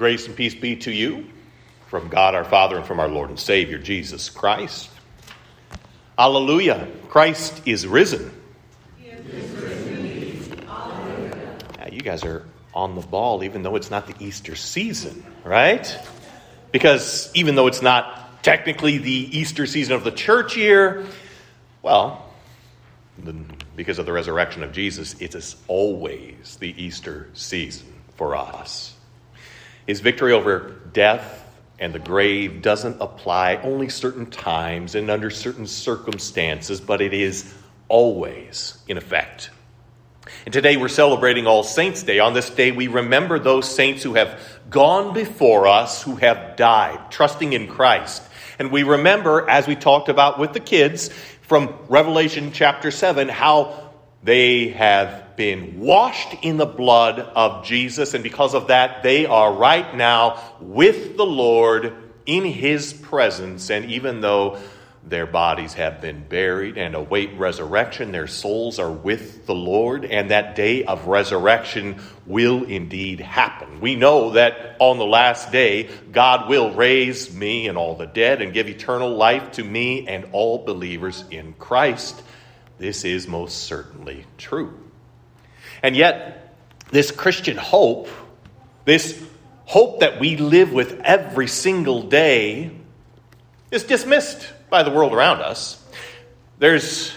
[0.00, 1.26] Grace and peace be to you
[1.88, 4.88] from God our Father and from our Lord and Savior Jesus Christ.
[6.18, 6.88] Alleluia.
[7.10, 8.32] Christ is risen.
[11.92, 15.94] You guys are on the ball even though it's not the Easter season, right?
[16.72, 21.04] Because even though it's not technically the Easter season of the church year,
[21.82, 22.32] well,
[23.76, 28.94] because of the resurrection of Jesus, it is always the Easter season for us.
[29.86, 31.46] His victory over death
[31.78, 37.54] and the grave doesn't apply only certain times and under certain circumstances, but it is
[37.88, 39.50] always in effect.
[40.44, 42.18] And today we're celebrating All Saints' Day.
[42.18, 47.10] On this day, we remember those saints who have gone before us, who have died,
[47.10, 48.22] trusting in Christ.
[48.58, 51.08] And we remember, as we talked about with the kids
[51.40, 53.89] from Revelation chapter 7, how
[54.22, 58.14] they have been washed in the blood of Jesus.
[58.14, 61.94] And because of that, they are right now with the Lord
[62.26, 63.70] in his presence.
[63.70, 64.58] And even though
[65.02, 68.12] their bodies have been buried and await resurrection.
[68.12, 73.80] Their souls are with the Lord, and that day of resurrection will indeed happen.
[73.80, 78.42] We know that on the last day, God will raise me and all the dead
[78.42, 82.22] and give eternal life to me and all believers in Christ.
[82.80, 84.72] This is most certainly true.
[85.82, 86.56] And yet,
[86.90, 88.08] this Christian hope,
[88.86, 89.22] this
[89.66, 92.70] hope that we live with every single day,
[93.70, 95.84] is dismissed by the world around us.
[96.58, 97.12] There's,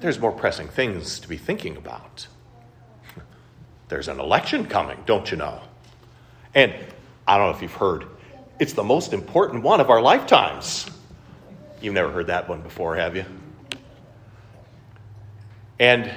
[0.00, 2.26] there's more pressing things to be thinking about.
[3.88, 5.60] There's an election coming, don't you know?
[6.54, 6.72] And
[7.28, 8.06] I don't know if you've heard,
[8.58, 10.86] it's the most important one of our lifetimes.
[11.82, 13.26] You've never heard that one before, have you?
[15.78, 16.12] And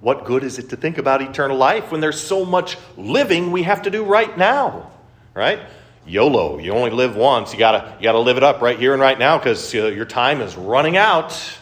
[0.00, 3.62] what good is it to think about eternal life when there's so much living we
[3.62, 4.90] have to do right now,
[5.34, 5.60] right?
[6.04, 7.52] YOLO, you only live once.
[7.52, 10.04] You gotta, you gotta live it up right here and right now because uh, your
[10.04, 11.58] time is running out.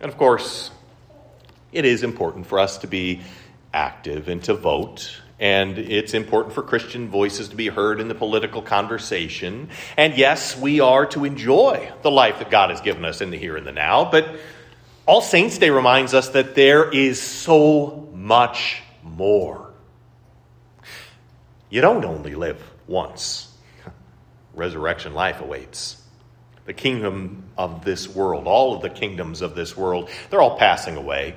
[0.00, 0.70] And of course,
[1.72, 3.20] it is important for us to be
[3.74, 5.20] active and to vote.
[5.38, 9.68] And it's important for Christian voices to be heard in the political conversation.
[9.98, 13.36] And yes, we are to enjoy the life that God has given us in the
[13.36, 14.10] here and the now.
[14.10, 14.40] But
[15.06, 19.72] All Saints' Day reminds us that there is so much more.
[21.70, 23.54] You don't only live once,
[24.54, 26.02] resurrection life awaits.
[26.64, 30.96] The kingdom of this world, all of the kingdoms of this world, they're all passing
[30.96, 31.36] away.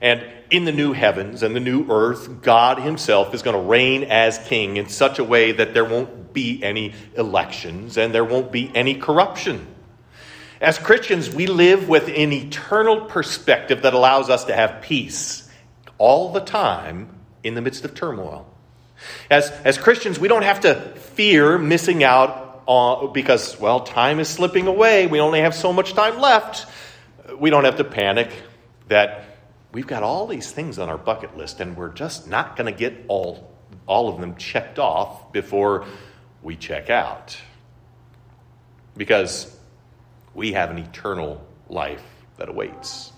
[0.00, 4.02] And in the new heavens and the new earth, God Himself is going to reign
[4.02, 8.50] as king in such a way that there won't be any elections and there won't
[8.50, 9.64] be any corruption.
[10.60, 15.48] As Christians, we live with an eternal perspective that allows us to have peace
[15.98, 17.08] all the time
[17.44, 18.46] in the midst of turmoil.
[19.30, 24.28] As, as Christians, we don't have to fear missing out on, because, well, time is
[24.28, 25.06] slipping away.
[25.06, 26.66] We only have so much time left.
[27.38, 28.30] We don't have to panic
[28.88, 29.24] that
[29.72, 32.76] we've got all these things on our bucket list and we're just not going to
[32.76, 33.52] get all,
[33.86, 35.86] all of them checked off before
[36.42, 37.36] we check out.
[38.96, 39.57] Because
[40.34, 42.04] we have an eternal life
[42.36, 43.12] that awaits.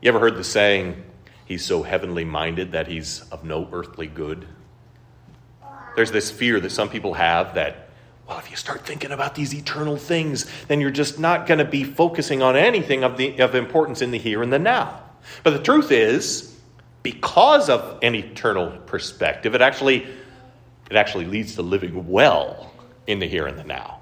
[0.00, 1.02] You ever heard the saying,
[1.46, 4.46] he's so heavenly minded that he's of no earthly good.
[5.96, 7.88] There's this fear that some people have that,
[8.28, 11.64] well, if you start thinking about these eternal things, then you're just not going to
[11.64, 15.02] be focusing on anything of, the, of importance in the here and the now.
[15.42, 16.54] But the truth is,
[17.02, 20.06] because of an eternal perspective, it actually,
[20.90, 22.72] it actually leads to living well
[23.06, 24.00] in the here and the now.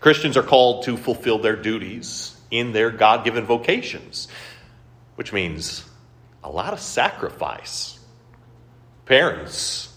[0.00, 4.28] Christians are called to fulfill their duties in their God given vocations,
[5.16, 5.84] which means
[6.42, 7.98] a lot of sacrifice.
[9.06, 9.92] Parents,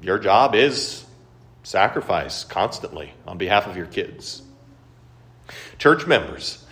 [0.00, 1.04] your job is
[1.62, 4.42] sacrifice constantly on behalf of your kids.
[5.78, 6.64] Church members,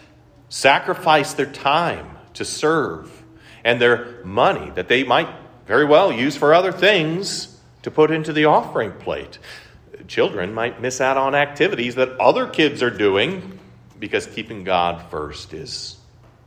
[0.49, 3.23] sacrifice their time to serve
[3.65, 5.29] and their money that they might
[5.67, 9.39] very well use for other things to put into the offering plate.
[10.11, 13.61] Children might miss out on activities that other kids are doing
[14.01, 15.99] because keeping God first is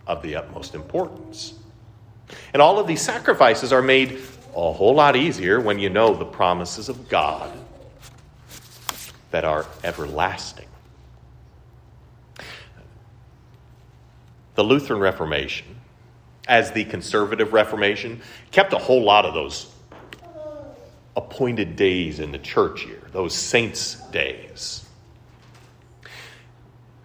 [0.06, 1.54] of the utmost importance.
[2.52, 4.20] And all of these sacrifices are made
[4.54, 7.58] a whole lot easier when you know the promises of God
[9.32, 10.68] that are everlasting.
[14.56, 15.78] The Lutheran Reformation,
[16.50, 19.73] as the conservative Reformation, kept a whole lot of those
[21.16, 24.86] appointed days in the church year, those saints' days.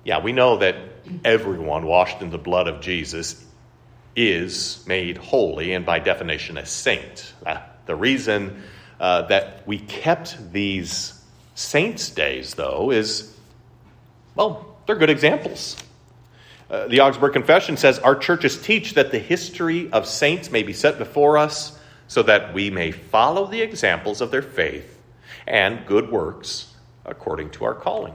[0.05, 0.77] Yeah, we know that
[1.25, 3.45] everyone washed in the blood of Jesus
[4.17, 7.33] is made holy and by definition a saint.
[7.45, 8.63] Uh, the reason
[8.99, 11.21] uh, that we kept these
[11.55, 13.35] saints' days, though, is
[14.35, 15.77] well, they're good examples.
[16.71, 20.73] Uh, the Augsburg Confession says our churches teach that the history of saints may be
[20.73, 21.78] set before us
[22.09, 25.01] so that we may follow the examples of their faith
[25.47, 26.75] and good works
[27.05, 28.15] according to our calling.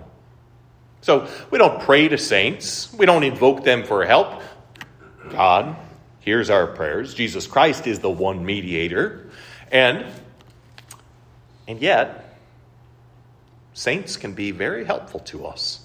[1.01, 4.41] So we don't pray to saints, we don't invoke them for help.
[5.29, 5.75] God
[6.19, 7.13] hears our prayers.
[7.13, 9.29] Jesus Christ is the one mediator.
[9.71, 10.05] And
[11.67, 12.37] and yet
[13.73, 15.79] saints can be very helpful to us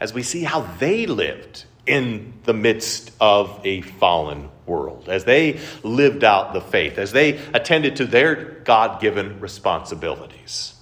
[0.00, 5.60] as we see how they lived in the midst of a fallen world, as they
[5.82, 10.74] lived out the faith, as they attended to their God given responsibilities.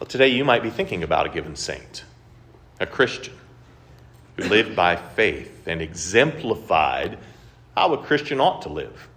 [0.00, 2.04] Well, today you might be thinking about a given saint,
[2.80, 3.34] a Christian
[4.36, 7.18] who lived by faith and exemplified
[7.76, 9.08] how a Christian ought to live.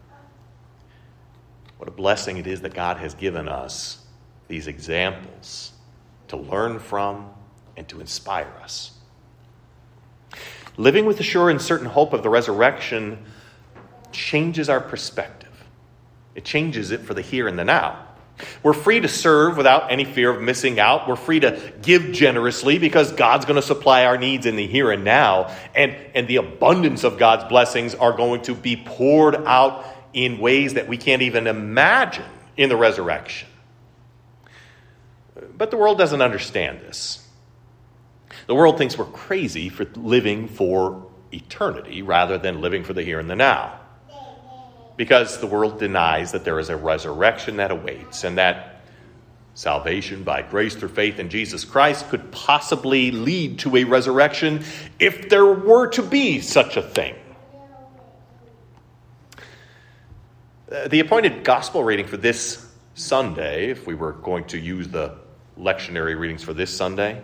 [1.77, 4.03] What a blessing it is that God has given us
[4.47, 5.71] these examples
[6.27, 7.29] to learn from
[7.77, 8.91] and to inspire us.
[10.77, 13.25] Living with the sure and certain hope of the resurrection
[14.11, 15.49] changes our perspective.
[16.35, 18.07] It changes it for the here and the now.
[18.63, 21.07] We're free to serve without any fear of missing out.
[21.07, 24.91] We're free to give generously because God's going to supply our needs in the here
[24.91, 25.55] and now.
[25.75, 30.73] And, and the abundance of God's blessings are going to be poured out in ways
[30.73, 32.25] that we can't even imagine
[32.57, 33.47] in the resurrection.
[35.57, 37.27] But the world doesn't understand this.
[38.47, 43.19] The world thinks we're crazy for living for eternity rather than living for the here
[43.19, 43.79] and the now.
[44.97, 48.81] Because the world denies that there is a resurrection that awaits and that
[49.53, 54.63] salvation by grace through faith in Jesus Christ could possibly lead to a resurrection
[54.99, 57.15] if there were to be such a thing.
[60.71, 65.15] Uh, the appointed gospel reading for this Sunday, if we were going to use the
[65.57, 67.21] lectionary readings for this Sunday,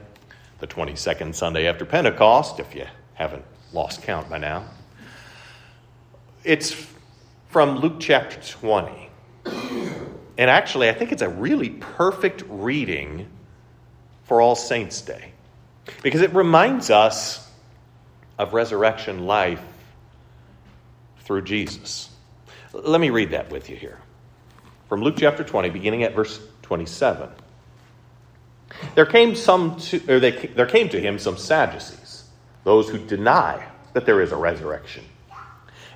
[0.60, 3.44] the 22nd Sunday after Pentecost, if you haven't
[3.74, 4.66] lost count by now.
[6.44, 6.76] It's
[7.50, 9.10] from Luke chapter 20.
[10.38, 13.28] And actually, I think it's a really perfect reading
[14.24, 15.32] for All Saints' Day
[16.04, 17.50] because it reminds us
[18.38, 19.64] of resurrection life
[21.20, 22.10] through Jesus.
[22.72, 24.00] Let me read that with you here.
[24.90, 27.30] From Luke chapter 20, beginning at verse 27.
[28.96, 32.26] There came some to, or they, there came to him some Sadducees,
[32.64, 35.04] those who deny that there is a resurrection.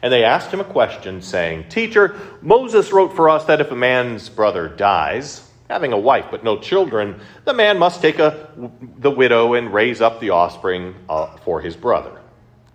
[0.02, 3.76] And they asked him a question, saying, Teacher, Moses wrote for us that if a
[3.76, 8.50] man's brother dies, having a wife but no children, the man must take a,
[8.98, 12.20] the widow and raise up the offspring uh, for his brother.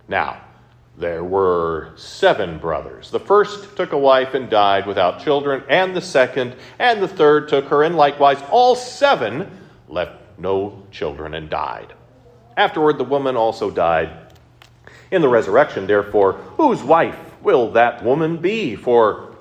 [0.07, 0.41] Now,
[0.97, 3.11] there were seven brothers.
[3.11, 7.49] The first took a wife and died without children, and the second, and the third
[7.49, 9.51] took her, and likewise all seven
[9.87, 11.93] left no children, and died.
[12.55, 14.11] Afterward, the woman also died.
[15.11, 18.75] In the resurrection, therefore, whose wife will that woman be?
[18.75, 19.35] For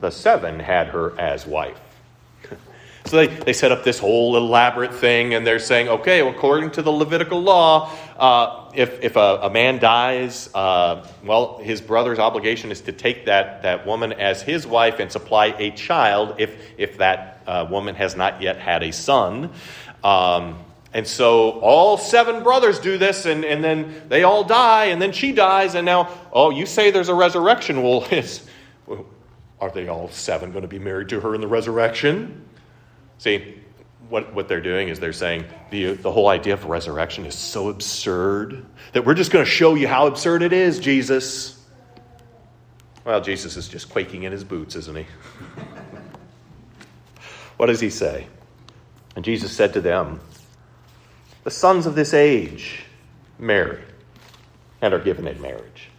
[0.00, 1.80] the seven had her as wife.
[3.06, 6.72] So they, they set up this whole elaborate thing, and they're saying, okay, well, according
[6.72, 12.18] to the Levitical law, uh, if, if a, a man dies, uh, well, his brother's
[12.18, 16.54] obligation is to take that, that woman as his wife and supply a child if,
[16.76, 19.50] if that uh, woman has not yet had a son.
[20.04, 20.58] Um,
[20.92, 25.12] and so all seven brothers do this, and, and then they all die, and then
[25.12, 27.82] she dies, and now, oh, you say there's a resurrection.
[27.88, 28.46] Well, is,
[29.60, 32.44] are they all seven going to be married to her in the resurrection?
[33.18, 33.60] See,
[34.08, 37.68] what, what they're doing is they're saying the, the whole idea of resurrection is so
[37.68, 41.62] absurd that we're just going to show you how absurd it is, Jesus.
[43.04, 45.06] Well, Jesus is just quaking in his boots, isn't he?
[47.58, 48.26] what does he say?
[49.14, 50.20] And Jesus said to them,
[51.44, 52.84] The sons of this age
[53.38, 53.82] marry
[54.80, 55.90] and are given in marriage.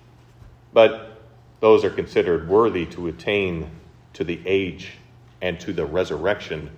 [0.73, 1.21] But
[1.59, 3.69] those are considered worthy to attain
[4.13, 4.93] to the age
[5.41, 6.71] and to the resurrection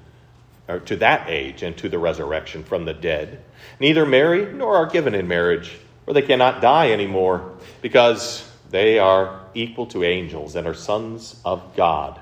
[0.67, 3.43] or to that age and to the resurrection from the dead,
[3.79, 9.41] neither marry nor are given in marriage, for they cannot die anymore, because they are
[9.53, 12.19] equal to angels and are sons of God,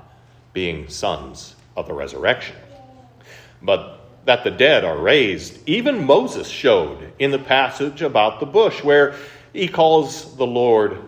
[0.52, 2.56] being sons of the resurrection.
[3.62, 8.84] But that the dead are raised, even Moses showed in the passage about the bush,
[8.84, 9.14] where
[9.52, 10.98] he calls the Lord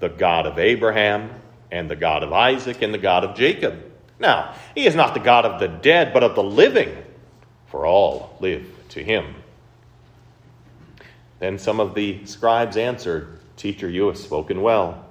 [0.00, 1.30] the God of Abraham
[1.70, 3.82] and the God of Isaac and the God of Jacob.
[4.18, 6.94] Now, he is not the God of the dead, but of the living,
[7.66, 9.34] for all live to him.
[11.40, 15.04] Then some of the scribes answered, Teacher, you have spoken well.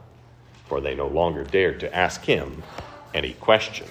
[0.68, 2.64] For they no longer dared to ask him
[3.14, 3.88] any question.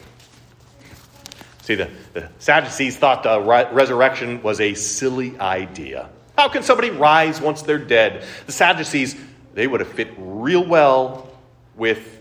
[1.62, 6.10] See, the, the Sadducees thought uh, the re- resurrection was a silly idea.
[6.36, 8.24] How can somebody rise once they're dead?
[8.46, 9.16] The Sadducees,
[9.54, 11.30] they would have fit real well
[11.76, 12.20] with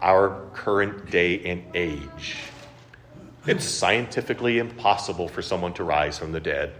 [0.00, 2.38] our current day and age.
[3.46, 6.72] It's scientifically impossible for someone to rise from the dead,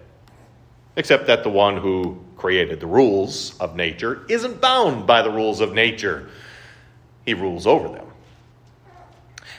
[0.96, 5.60] except that the one who created the rules of nature isn't bound by the rules
[5.60, 6.30] of nature,
[7.26, 8.07] he rules over them.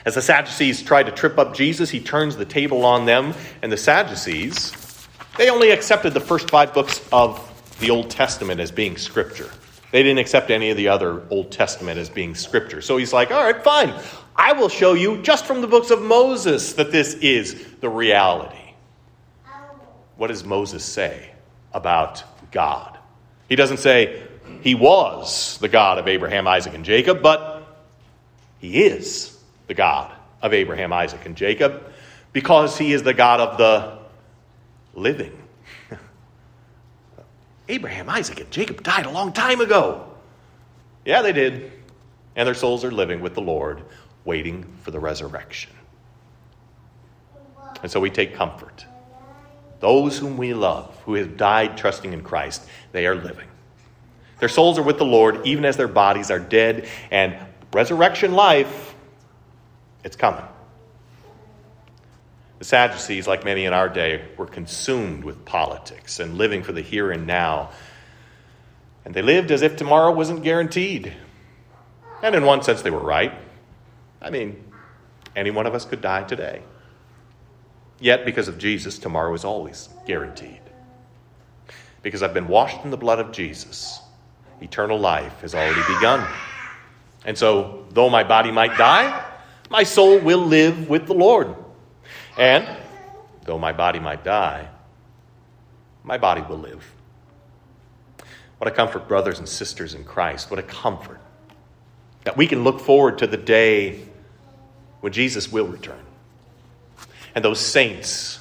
[0.04, 3.70] As the Sadducees try to trip up Jesus, he turns the table on them, and
[3.70, 4.72] the Sadducees,
[5.36, 7.46] they only accepted the first five books of
[7.80, 9.50] the Old Testament as being scripture.
[9.92, 12.80] They didn't accept any of the other Old Testament as being scripture.
[12.80, 13.92] So he's like, all right, fine.
[14.36, 18.56] I will show you just from the books of Moses that this is the reality.
[20.16, 21.30] What does Moses say
[21.72, 22.98] about God?
[23.48, 24.22] He doesn't say
[24.62, 27.66] he was the God of Abraham, Isaac, and Jacob, but
[28.60, 29.39] he is
[29.70, 30.12] the God
[30.42, 31.92] of Abraham, Isaac, and Jacob
[32.32, 33.98] because he is the God of the
[35.00, 35.40] living.
[37.68, 40.08] Abraham, Isaac, and Jacob died a long time ago.
[41.04, 41.70] Yeah, they did.
[42.34, 43.84] And their souls are living with the Lord,
[44.24, 45.70] waiting for the resurrection.
[47.84, 48.84] And so we take comfort.
[49.78, 53.46] Those whom we love, who have died trusting in Christ, they are living.
[54.40, 57.36] Their souls are with the Lord, even as their bodies are dead, and
[57.72, 58.96] resurrection life,
[60.04, 60.44] it's coming.
[62.58, 66.82] The Sadducees, like many in our day, were consumed with politics and living for the
[66.82, 67.70] here and now.
[69.04, 71.14] And they lived as if tomorrow wasn't guaranteed.
[72.22, 73.32] And in one sense, they were right.
[74.20, 74.62] I mean,
[75.34, 76.62] any one of us could die today.
[77.98, 80.60] Yet, because of Jesus, tomorrow is always guaranteed.
[82.02, 84.00] Because I've been washed in the blood of Jesus,
[84.60, 86.26] eternal life has already begun.
[87.24, 89.29] And so, though my body might die,
[89.70, 91.54] my soul will live with the Lord.
[92.36, 92.68] And
[93.44, 94.68] though my body might die,
[96.04, 96.84] my body will live.
[98.58, 100.50] What a comfort, brothers and sisters in Christ.
[100.50, 101.20] What a comfort
[102.24, 104.04] that we can look forward to the day
[105.00, 106.04] when Jesus will return.
[107.34, 108.40] And those saints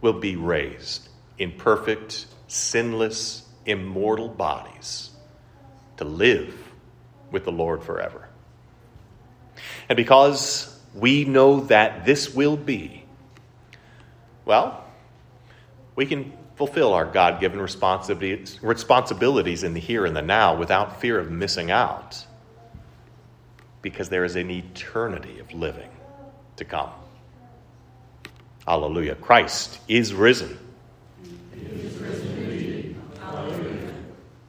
[0.00, 5.10] will be raised in perfect, sinless, immortal bodies
[5.96, 6.54] to live
[7.30, 8.28] with the Lord forever.
[9.88, 13.04] And because we know that this will be,
[14.44, 14.84] well,
[15.96, 21.18] we can fulfill our God given responsibilities, in the here and the now without fear
[21.18, 22.24] of missing out
[23.82, 25.90] because there is an eternity of living
[26.56, 26.90] to come.
[28.66, 29.16] Hallelujah.
[29.16, 30.58] Christ is risen.
[31.54, 32.34] Is risen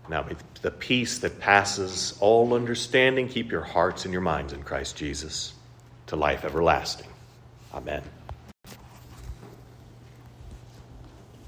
[0.09, 4.63] now, may the peace that passes all understanding keep your hearts and your minds in
[4.63, 5.53] Christ Jesus
[6.07, 7.07] to life everlasting.
[7.73, 8.03] Amen.